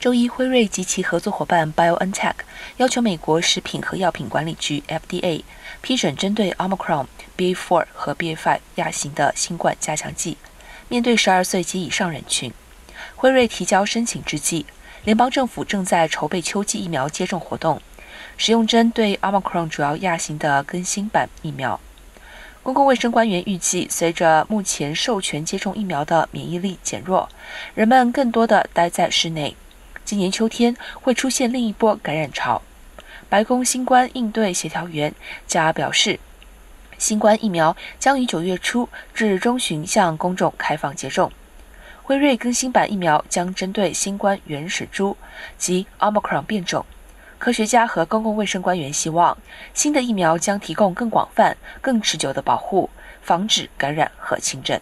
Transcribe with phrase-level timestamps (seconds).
[0.00, 2.32] 周一，辉瑞及其合作伙伴 BioNTech
[2.78, 5.42] 要求美国食品和药品管理局 （FDA）
[5.82, 7.04] 批准针对 Omicron、
[7.36, 10.38] BA.4 和 BA.5 亚型的新冠加强剂。
[10.88, 12.50] 面对12岁及以上人群，
[13.14, 14.64] 辉瑞提交申请之际，
[15.04, 17.82] 联邦政府正在筹备秋季疫苗接种活动，
[18.38, 21.78] 使用针对 Omicron 主要亚型的更新版疫苗。
[22.62, 27.28] 公共卫生官员预计，随着目前授权接种疫苗的免疫力减弱，
[27.74, 29.54] 人们更多的待在室内。
[30.10, 32.60] 今年秋天会出现另一波感染潮。
[33.28, 35.14] 白宫新冠应对协调员
[35.46, 36.18] 加表示，
[36.98, 41.30] 新冠疫苗将于九月初至中旬向公众开放接种。
[42.02, 45.16] 辉瑞更新版疫苗将针对新冠原始株
[45.56, 46.84] 及 Omicron 变种。
[47.38, 49.38] 科学家和公共卫生官员希望，
[49.72, 52.90] 新的疫苗将提供更广泛、更持久的保护，
[53.22, 54.80] 防止感染和轻症。